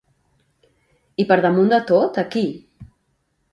[1.23, 2.45] I per damunt de tot a qui?